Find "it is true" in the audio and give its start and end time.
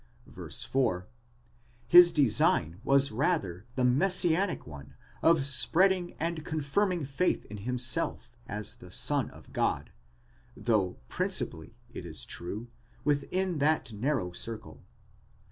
11.91-12.67